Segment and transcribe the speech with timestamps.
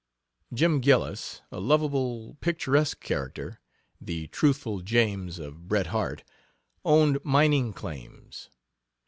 [0.51, 3.59] Jim Gillis, a lovable, picturesque character
[4.01, 6.23] (the Truthful James of Bret Harte),
[6.83, 8.49] owned mining claims.